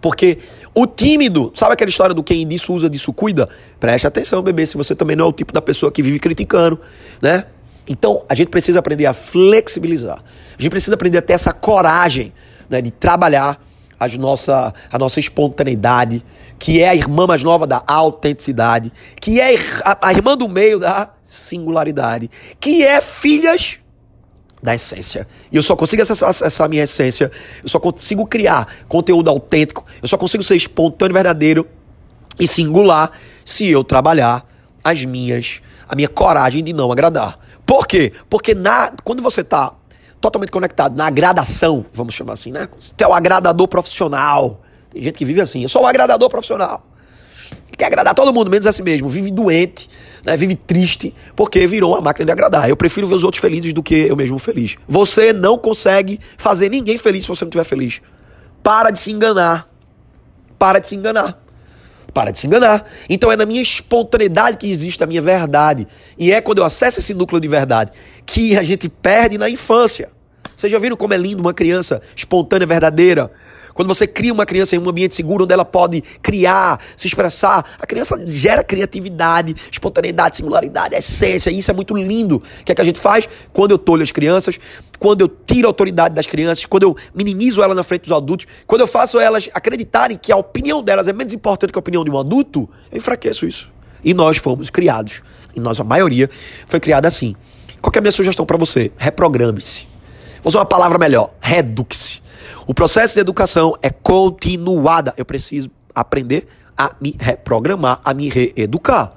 Porque 0.00 0.38
o 0.72 0.86
tímido, 0.86 1.50
sabe 1.54 1.72
aquela 1.72 1.88
história 1.88 2.14
do 2.14 2.22
quem 2.22 2.46
disso 2.46 2.72
usa, 2.72 2.88
disso 2.88 3.12
cuida? 3.12 3.48
Preste 3.80 4.06
atenção, 4.06 4.40
bebê, 4.40 4.64
se 4.64 4.76
você 4.76 4.94
também 4.94 5.16
não 5.16 5.26
é 5.26 5.28
o 5.28 5.32
tipo 5.32 5.52
da 5.52 5.60
pessoa 5.60 5.90
que 5.90 6.00
vive 6.00 6.20
criticando, 6.20 6.80
né? 7.20 7.44
Então, 7.88 8.24
a 8.28 8.34
gente 8.34 8.48
precisa 8.48 8.78
aprender 8.78 9.06
a 9.06 9.14
flexibilizar. 9.14 10.22
A 10.58 10.62
gente 10.62 10.70
precisa 10.70 10.94
aprender 10.94 11.18
a 11.18 11.22
ter 11.22 11.32
essa 11.32 11.52
coragem 11.52 12.32
né, 12.68 12.80
de 12.80 12.90
trabalhar 12.90 13.60
as 13.98 14.16
nossa, 14.16 14.74
a 14.92 14.98
nossa 14.98 15.18
espontaneidade, 15.18 16.22
que 16.58 16.82
é 16.82 16.88
a 16.88 16.94
irmã 16.94 17.26
mais 17.26 17.42
nova 17.42 17.66
da 17.66 17.82
autenticidade, 17.86 18.92
que 19.20 19.40
é 19.40 19.56
a, 19.84 20.08
a 20.08 20.12
irmã 20.12 20.36
do 20.36 20.48
meio 20.48 20.78
da 20.78 21.10
singularidade, 21.22 22.30
que 22.60 22.82
é 22.82 23.00
filhas 23.00 23.78
da 24.62 24.74
essência. 24.74 25.26
E 25.50 25.56
eu 25.56 25.62
só 25.62 25.76
consigo 25.76 26.02
acessar 26.02 26.30
essa 26.30 26.68
minha 26.68 26.82
essência, 26.82 27.30
eu 27.62 27.68
só 27.68 27.78
consigo 27.78 28.26
criar 28.26 28.66
conteúdo 28.88 29.30
autêntico, 29.30 29.84
eu 30.02 30.08
só 30.08 30.16
consigo 30.16 30.42
ser 30.42 30.56
espontâneo, 30.56 31.14
verdadeiro 31.14 31.66
e 32.38 32.46
singular 32.48 33.10
se 33.44 33.70
eu 33.70 33.84
trabalhar 33.84 34.46
as 34.82 35.04
minhas, 35.04 35.60
a 35.88 35.94
minha 35.94 36.08
coragem 36.08 36.62
de 36.62 36.72
não 36.72 36.90
agradar. 36.90 37.38
Por 37.64 37.86
quê? 37.86 38.12
Porque 38.30 38.54
na, 38.54 38.92
quando 39.02 39.22
você 39.22 39.40
está 39.40 39.72
totalmente 40.20 40.50
conectado 40.50 40.96
na 40.96 41.06
agradação, 41.06 41.84
vamos 41.92 42.14
chamar 42.14 42.34
assim, 42.34 42.52
né? 42.52 42.68
Você 42.78 42.94
é 42.98 43.06
o 43.06 43.12
agradador 43.12 43.68
profissional. 43.68 44.62
Tem 44.90 45.02
gente 45.02 45.14
que 45.14 45.24
vive 45.24 45.40
assim, 45.40 45.62
eu 45.62 45.68
sou 45.68 45.82
um 45.82 45.86
agradador 45.86 46.28
profissional. 46.28 46.82
Quer 47.76 47.86
agradar 47.86 48.14
todo 48.14 48.32
mundo, 48.32 48.50
menos 48.50 48.66
a 48.66 48.72
si 48.72 48.82
mesmo. 48.82 49.08
Vive 49.08 49.30
doente, 49.30 49.88
né? 50.24 50.36
vive 50.36 50.56
triste, 50.56 51.14
porque 51.34 51.66
virou 51.66 51.92
uma 51.92 52.00
máquina 52.00 52.24
de 52.24 52.32
agradar. 52.32 52.68
Eu 52.68 52.76
prefiro 52.76 53.06
ver 53.06 53.14
os 53.14 53.22
outros 53.22 53.40
felizes 53.40 53.74
do 53.74 53.82
que 53.82 53.94
eu 53.94 54.16
mesmo 54.16 54.38
feliz. 54.38 54.76
Você 54.88 55.32
não 55.32 55.58
consegue 55.58 56.18
fazer 56.38 56.70
ninguém 56.70 56.96
feliz 56.96 57.24
se 57.24 57.28
você 57.28 57.44
não 57.44 57.50
estiver 57.50 57.64
feliz. 57.64 58.00
Para 58.62 58.90
de 58.90 58.98
se 58.98 59.12
enganar. 59.12 59.68
Para 60.58 60.78
de 60.78 60.88
se 60.88 60.96
enganar. 60.96 61.38
Para 62.14 62.30
de 62.30 62.38
se 62.38 62.46
enganar. 62.46 62.90
Então 63.10 63.30
é 63.30 63.36
na 63.36 63.44
minha 63.44 63.60
espontaneidade 63.60 64.56
que 64.56 64.70
existe 64.70 65.04
a 65.04 65.06
minha 65.06 65.20
verdade. 65.20 65.86
E 66.18 66.32
é 66.32 66.40
quando 66.40 66.58
eu 66.58 66.64
acesso 66.64 67.00
esse 67.00 67.12
núcleo 67.12 67.38
de 67.40 67.48
verdade 67.48 67.92
que 68.24 68.56
a 68.56 68.62
gente 68.62 68.88
perde 68.88 69.36
na 69.36 69.50
infância. 69.50 70.10
Vocês 70.56 70.72
já 70.72 70.78
viram 70.78 70.96
como 70.96 71.12
é 71.12 71.18
lindo 71.18 71.42
uma 71.42 71.52
criança 71.52 72.00
espontânea, 72.16 72.66
verdadeira? 72.66 73.30
Quando 73.76 73.88
você 73.88 74.06
cria 74.06 74.32
uma 74.32 74.46
criança 74.46 74.74
em 74.74 74.78
um 74.78 74.88
ambiente 74.88 75.14
seguro 75.14 75.44
onde 75.44 75.52
ela 75.52 75.64
pode 75.64 76.02
criar, 76.22 76.80
se 76.96 77.06
expressar, 77.06 77.76
a 77.78 77.86
criança 77.86 78.18
gera 78.26 78.64
criatividade, 78.64 79.54
espontaneidade, 79.70 80.38
singularidade, 80.38 80.96
essência. 80.96 81.50
E 81.50 81.58
isso 81.58 81.70
é 81.70 81.74
muito 81.74 81.94
lindo. 81.94 82.36
O 82.36 82.64
que 82.64 82.72
é 82.72 82.74
que 82.74 82.80
a 82.80 82.84
gente 82.84 82.98
faz? 82.98 83.28
Quando 83.52 83.72
eu 83.72 83.78
tolho 83.78 84.02
as 84.02 84.10
crianças, 84.10 84.58
quando 84.98 85.20
eu 85.20 85.28
tiro 85.28 85.68
a 85.68 85.70
autoridade 85.70 86.14
das 86.14 86.24
crianças, 86.24 86.64
quando 86.64 86.84
eu 86.84 86.96
minimizo 87.14 87.62
elas 87.62 87.76
na 87.76 87.82
frente 87.82 88.04
dos 88.04 88.12
adultos, 88.12 88.46
quando 88.66 88.80
eu 88.80 88.86
faço 88.86 89.20
elas 89.20 89.50
acreditarem 89.52 90.16
que 90.16 90.32
a 90.32 90.38
opinião 90.38 90.82
delas 90.82 91.06
é 91.06 91.12
menos 91.12 91.34
importante 91.34 91.70
que 91.70 91.78
a 91.78 91.80
opinião 91.80 92.02
de 92.02 92.10
um 92.10 92.18
adulto, 92.18 92.66
eu 92.90 92.96
enfraqueço 92.96 93.46
isso. 93.46 93.70
E 94.02 94.14
nós 94.14 94.38
fomos 94.38 94.70
criados, 94.70 95.20
e 95.54 95.60
nós, 95.60 95.78
a 95.78 95.84
maioria, 95.84 96.30
foi 96.66 96.80
criada 96.80 97.08
assim. 97.08 97.36
Qual 97.82 97.92
é 97.94 97.98
a 97.98 98.00
minha 98.00 98.12
sugestão 98.12 98.46
para 98.46 98.56
você? 98.56 98.90
Reprograme-se. 98.96 99.86
Vou 100.42 100.48
usar 100.48 100.60
uma 100.60 100.64
palavra 100.64 100.98
melhor: 100.98 101.34
reduque-se. 101.40 102.24
O 102.68 102.74
processo 102.74 103.14
de 103.14 103.20
educação 103.20 103.76
é 103.80 103.90
continuada. 103.90 105.14
Eu 105.16 105.24
preciso 105.24 105.70
aprender 105.94 106.48
a 106.76 106.96
me 107.00 107.14
reprogramar, 107.16 108.00
a 108.04 108.12
me 108.12 108.28
reeducar. 108.28 109.12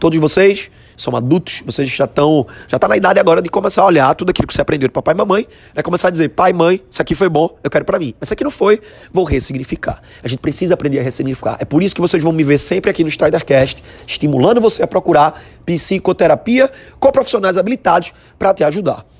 Todos 0.00 0.18
vocês 0.18 0.72
são 0.96 1.14
adultos, 1.14 1.62
vocês 1.64 1.88
já 1.88 2.04
estão, 2.04 2.44
já 2.66 2.76
tá 2.76 2.88
na 2.88 2.96
idade 2.96 3.20
agora 3.20 3.40
de 3.40 3.48
começar 3.48 3.82
a 3.82 3.86
olhar 3.86 4.12
tudo 4.16 4.30
aquilo 4.30 4.48
que 4.48 4.54
você 4.54 4.60
aprendeu 4.60 4.88
de 4.88 4.92
papai 4.92 5.14
e 5.14 5.16
mamãe, 5.16 5.46
né? 5.72 5.82
começar 5.82 6.08
a 6.08 6.10
dizer, 6.10 6.30
pai, 6.30 6.52
mãe, 6.52 6.82
isso 6.90 7.00
aqui 7.00 7.14
foi 7.14 7.28
bom, 7.28 7.56
eu 7.62 7.70
quero 7.70 7.84
para 7.84 7.98
mim. 7.98 8.12
Mas 8.18 8.26
isso 8.26 8.32
aqui 8.32 8.42
não 8.42 8.50
foi, 8.50 8.80
vou 9.12 9.24
ressignificar. 9.24 10.02
A 10.22 10.26
gente 10.26 10.40
precisa 10.40 10.74
aprender 10.74 10.98
a 10.98 11.02
ressignificar. 11.02 11.56
É 11.60 11.64
por 11.64 11.80
isso 11.80 11.94
que 11.94 12.00
vocês 12.00 12.22
vão 12.22 12.32
me 12.32 12.42
ver 12.42 12.58
sempre 12.58 12.90
aqui 12.90 13.04
no 13.04 13.08
Stridercast, 13.08 13.84
estimulando 14.04 14.60
você 14.60 14.82
a 14.82 14.86
procurar 14.86 15.40
psicoterapia 15.64 16.70
com 16.98 17.12
profissionais 17.12 17.56
habilitados 17.56 18.12
para 18.36 18.52
te 18.52 18.64
ajudar. 18.64 19.13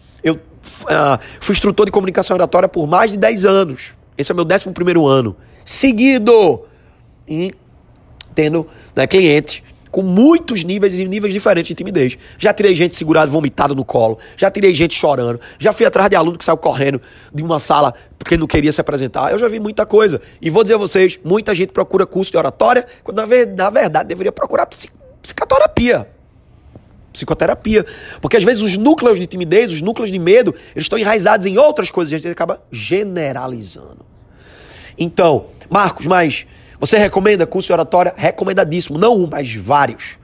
Uh, 0.83 1.19
fui 1.41 1.53
instrutor 1.53 1.87
de 1.87 1.93
comunicação 1.93 2.35
oratória 2.35 2.69
por 2.69 2.87
mais 2.87 3.11
de 3.11 3.17
10 3.17 3.45
anos. 3.45 3.95
Esse 4.17 4.31
é 4.31 4.35
o 4.35 4.37
meu 4.37 4.47
11 4.51 4.71
primeiro 4.71 5.07
ano. 5.07 5.37
Seguido! 5.65 6.63
E 7.29 7.53
tendo 8.35 8.67
né, 8.95 9.07
clientes 9.07 9.63
com 9.91 10.03
muitos 10.03 10.65
níveis 10.65 10.99
e 10.99 11.07
níveis 11.07 11.33
diferentes 11.33 11.69
de 11.69 11.75
timidez. 11.75 12.19
Já 12.37 12.53
tirei 12.53 12.75
gente 12.75 12.97
segurada, 12.97 13.31
vomitada 13.31 13.75
no 13.75 13.85
colo. 13.85 14.19
Já 14.37 14.51
tirei 14.51 14.75
gente 14.75 14.93
chorando. 14.93 15.41
Já 15.57 15.73
fui 15.73 15.87
atrás 15.87 16.11
de 16.11 16.17
aluno 16.17 16.37
que 16.37 16.45
saiu 16.45 16.57
correndo 16.57 17.01
de 17.33 17.45
uma 17.45 17.61
sala 17.61 17.95
porque 18.19 18.37
não 18.37 18.49
queria 18.49 18.73
se 18.73 18.81
apresentar. 18.81 19.31
Eu 19.31 19.39
já 19.39 19.47
vi 19.47 19.61
muita 19.61 19.87
coisa. 19.87 20.21
E 20.43 20.51
vou 20.51 20.65
dizer 20.65 20.75
a 20.75 20.79
vocês, 20.79 21.21
muita 21.23 21.55
gente 21.55 21.73
procura 21.73 22.05
curso 22.05 22.33
de 22.33 22.37
oratória, 22.37 22.85
quando 23.05 23.19
na 23.19 23.25
verdade, 23.25 23.57
na 23.57 23.71
verdade 23.71 24.09
deveria 24.09 24.33
procurar 24.33 24.67
psicoterapia 24.67 26.09
psicoterapia. 27.15 27.87
Porque 28.21 28.37
às 28.37 28.45
vezes 28.45 28.63
os 28.63 28.77
núcleos 28.77 29.19
de 29.19 29.27
timidez, 29.27 29.73
os 29.73 29.81
núcleos 29.81 30.13
de 30.13 30.19
medo, 30.19 30.55
eles 30.75 30.85
estão 30.85 30.99
enraizados 30.99 31.47
em 31.47 31.57
outras 31.57 31.91
coisas 31.91 32.13
e 32.13 32.15
a 32.17 32.19
gente 32.19 32.31
acaba 32.31 32.63
generalizando. 32.71 34.05
Então, 34.99 35.47
Marcos, 35.71 36.07
mas 36.07 36.47
você 36.79 36.99
recomenda 36.99 37.47
curso 37.47 37.69
de 37.69 37.73
oratória? 37.73 38.13
Recomendadíssimo. 38.15 38.99
Não 38.99 39.17
um, 39.17 39.27
mas 39.27 39.55
vários. 39.55 40.19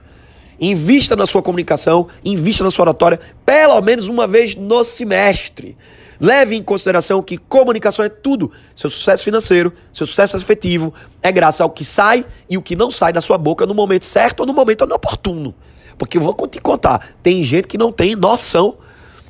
Invista 0.59 1.15
na 1.15 1.25
sua 1.25 1.41
comunicação, 1.41 2.07
invista 2.23 2.63
na 2.63 2.69
sua 2.69 2.83
oratória, 2.83 3.19
pelo 3.43 3.81
menos 3.81 4.07
uma 4.07 4.27
vez 4.27 4.53
no 4.53 4.83
semestre. 4.83 5.75
Leve 6.19 6.55
em 6.55 6.61
consideração 6.61 7.23
que 7.23 7.35
comunicação 7.35 8.05
é 8.05 8.09
tudo. 8.09 8.51
Seu 8.75 8.87
sucesso 8.87 9.23
financeiro, 9.23 9.73
seu 9.91 10.05
sucesso 10.05 10.37
afetivo 10.37 10.93
é 11.23 11.31
graças 11.31 11.61
ao 11.61 11.69
que 11.71 11.83
sai 11.83 12.23
e 12.47 12.59
o 12.59 12.61
que 12.61 12.75
não 12.75 12.91
sai 12.91 13.11
da 13.11 13.21
sua 13.21 13.39
boca 13.39 13.65
no 13.65 13.73
momento 13.73 14.05
certo 14.05 14.41
ou 14.41 14.45
no 14.45 14.53
momento 14.53 14.85
inoportuno. 14.85 15.55
Porque 16.01 16.17
eu 16.17 16.21
vou 16.23 16.33
te 16.47 16.59
contar, 16.59 17.09
tem 17.21 17.43
gente 17.43 17.67
que 17.67 17.77
não 17.77 17.91
tem 17.91 18.15
noção 18.15 18.79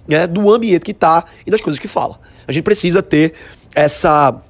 né, 0.07 0.25
do 0.25 0.49
ambiente 0.49 0.85
que 0.85 0.91
está 0.91 1.25
e 1.45 1.51
das 1.51 1.59
coisas 1.59 1.77
que 1.77 1.87
fala. 1.87 2.17
A 2.47 2.51
gente 2.53 2.63
precisa 2.63 3.03
ter 3.03 3.33
essa, 3.75 4.41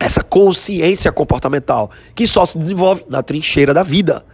essa 0.00 0.24
consciência 0.24 1.12
comportamental 1.12 1.88
que 2.16 2.26
só 2.26 2.44
se 2.44 2.58
desenvolve 2.58 3.04
na 3.08 3.22
trincheira 3.22 3.72
da 3.72 3.84
vida. 3.84 4.24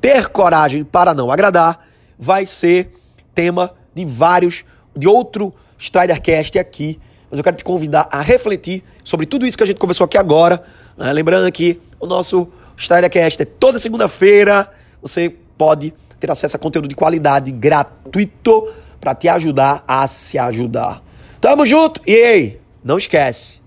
Ter 0.00 0.28
coragem 0.28 0.84
para 0.84 1.12
não 1.12 1.32
agradar 1.32 1.84
vai 2.16 2.46
ser 2.46 2.96
tema 3.34 3.74
de 3.92 4.04
vários, 4.04 4.64
de 4.96 5.08
outro 5.08 5.52
Stridercast 5.76 6.60
aqui. 6.60 7.00
Mas 7.28 7.38
eu 7.38 7.42
quero 7.42 7.56
te 7.56 7.64
convidar 7.64 8.06
a 8.08 8.20
refletir 8.20 8.84
sobre 9.02 9.26
tudo 9.26 9.44
isso 9.44 9.56
que 9.56 9.64
a 9.64 9.66
gente 9.66 9.80
conversou 9.80 10.04
aqui 10.04 10.16
agora. 10.16 10.62
Né? 10.96 11.12
Lembrando 11.12 11.50
que 11.50 11.80
o 11.98 12.06
nosso 12.06 12.46
Stridercast 12.76 13.42
é 13.42 13.46
toda 13.46 13.80
segunda-feira. 13.80 14.72
Você 15.02 15.28
pode 15.58 15.92
ter 16.22 16.30
acesso 16.30 16.54
a 16.54 16.58
conteúdo 16.58 16.86
de 16.86 16.94
qualidade 16.94 17.50
gratuito 17.50 18.72
para 19.00 19.12
te 19.12 19.28
ajudar 19.28 19.82
a 19.88 20.06
se 20.06 20.38
ajudar. 20.38 21.02
Tamo 21.40 21.66
junto! 21.66 22.00
E 22.06 22.12
ei, 22.12 22.60
não 22.84 22.96
esquece. 22.96 23.60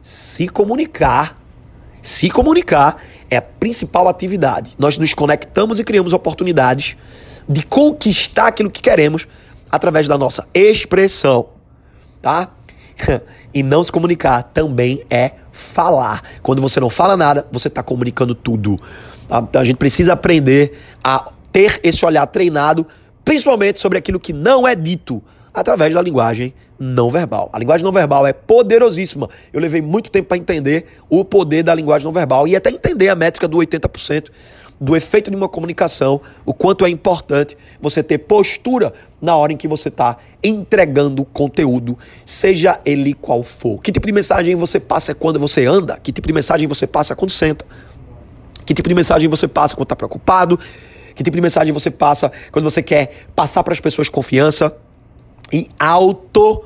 Se 0.00 0.48
comunicar, 0.48 1.36
se 2.00 2.30
comunicar 2.30 3.02
é 3.28 3.38
a 3.38 3.42
principal 3.42 4.06
atividade. 4.06 4.74
Nós 4.78 4.96
nos 4.96 5.12
conectamos 5.14 5.80
e 5.80 5.84
criamos 5.84 6.12
oportunidades 6.12 6.96
de 7.48 7.64
conquistar 7.64 8.46
aquilo 8.46 8.70
que 8.70 8.80
queremos 8.80 9.26
através 9.68 10.06
da 10.06 10.16
nossa 10.16 10.46
expressão, 10.54 11.48
tá? 12.22 12.50
e 13.52 13.64
não 13.64 13.82
se 13.82 13.90
comunicar 13.90 14.44
também 14.54 15.04
é 15.10 15.32
falar. 15.50 16.22
Quando 16.40 16.62
você 16.62 16.78
não 16.78 16.88
fala 16.88 17.16
nada, 17.16 17.44
você 17.50 17.66
está 17.66 17.82
comunicando 17.82 18.32
tudo. 18.32 18.78
Tá? 19.28 19.38
Então 19.38 19.60
a 19.60 19.64
gente 19.64 19.76
precisa 19.76 20.12
aprender 20.12 20.78
a 21.02 21.32
ter 21.54 21.78
esse 21.84 22.04
olhar 22.04 22.26
treinado, 22.26 22.84
principalmente 23.24 23.78
sobre 23.78 23.96
aquilo 23.96 24.18
que 24.18 24.32
não 24.32 24.66
é 24.66 24.74
dito, 24.74 25.22
através 25.54 25.94
da 25.94 26.02
linguagem 26.02 26.52
não 26.76 27.08
verbal. 27.08 27.48
A 27.52 27.58
linguagem 27.60 27.84
não 27.84 27.92
verbal 27.92 28.26
é 28.26 28.32
poderosíssima. 28.32 29.30
Eu 29.52 29.60
levei 29.60 29.80
muito 29.80 30.10
tempo 30.10 30.26
para 30.26 30.36
entender 30.36 30.86
o 31.08 31.24
poder 31.24 31.62
da 31.62 31.72
linguagem 31.72 32.04
não 32.04 32.12
verbal 32.12 32.48
e 32.48 32.56
até 32.56 32.70
entender 32.70 33.08
a 33.08 33.14
métrica 33.14 33.46
do 33.46 33.56
80% 33.58 34.30
do 34.80 34.96
efeito 34.96 35.30
de 35.30 35.36
uma 35.36 35.48
comunicação, 35.48 36.20
o 36.44 36.52
quanto 36.52 36.84
é 36.84 36.90
importante 36.90 37.56
você 37.80 38.02
ter 38.02 38.18
postura 38.18 38.92
na 39.22 39.36
hora 39.36 39.52
em 39.52 39.56
que 39.56 39.68
você 39.68 39.86
está 39.86 40.16
entregando 40.42 41.24
conteúdo, 41.24 41.96
seja 42.26 42.80
ele 42.84 43.14
qual 43.14 43.44
for. 43.44 43.80
Que 43.80 43.92
tipo 43.92 44.08
de 44.08 44.12
mensagem 44.12 44.56
você 44.56 44.80
passa 44.80 45.14
quando 45.14 45.38
você 45.38 45.64
anda? 45.64 45.96
Que 46.02 46.10
tipo 46.10 46.26
de 46.26 46.34
mensagem 46.34 46.66
você 46.66 46.88
passa 46.88 47.14
quando 47.14 47.30
senta? 47.30 47.64
Que 48.66 48.74
tipo 48.74 48.88
de 48.88 48.94
mensagem 48.96 49.28
você 49.28 49.46
passa 49.46 49.76
quando 49.76 49.84
está 49.84 49.94
preocupado? 49.94 50.58
Que 51.14 51.22
tipo 51.22 51.36
de 51.36 51.40
mensagem 51.40 51.72
você 51.72 51.90
passa 51.90 52.30
quando 52.50 52.64
você 52.64 52.82
quer 52.82 53.26
passar 53.34 53.62
para 53.62 53.72
as 53.72 53.80
pessoas 53.80 54.08
confiança? 54.08 54.74
E 55.52 55.68
auto 55.78 56.64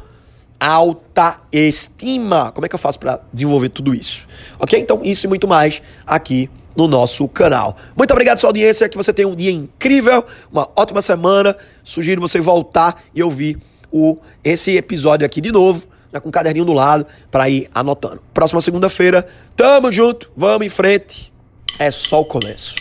alta 0.60 1.40
estima. 1.52 2.50
Como 2.52 2.66
é 2.66 2.68
que 2.68 2.74
eu 2.74 2.78
faço 2.78 2.98
para 2.98 3.20
desenvolver 3.32 3.68
tudo 3.68 3.94
isso? 3.94 4.26
Ok? 4.58 4.78
Então, 4.78 5.00
isso 5.04 5.26
e 5.26 5.28
muito 5.28 5.46
mais 5.46 5.80
aqui 6.06 6.50
no 6.76 6.88
nosso 6.88 7.26
canal. 7.28 7.76
Muito 7.96 8.10
obrigado 8.10 8.38
sua 8.38 8.50
audiência, 8.50 8.88
que 8.88 8.96
você 8.96 9.12
tenha 9.12 9.28
um 9.28 9.34
dia 9.34 9.50
incrível, 9.50 10.24
uma 10.50 10.68
ótima 10.76 11.00
semana. 11.00 11.56
Sugiro 11.82 12.20
você 12.20 12.40
voltar 12.40 13.02
e 13.14 13.22
ouvir 13.22 13.58
o, 13.90 14.16
esse 14.44 14.76
episódio 14.76 15.26
aqui 15.26 15.40
de 15.40 15.50
novo, 15.50 15.86
já 16.12 16.20
com 16.20 16.28
o 16.28 16.32
caderninho 16.32 16.64
do 16.64 16.72
lado, 16.72 17.06
para 17.30 17.48
ir 17.48 17.68
anotando. 17.74 18.20
Próxima 18.32 18.60
segunda-feira, 18.60 19.26
tamo 19.56 19.90
junto, 19.90 20.30
vamos 20.36 20.66
em 20.66 20.70
frente. 20.70 21.32
É 21.78 21.90
só 21.90 22.20
o 22.20 22.24
começo. 22.24 22.74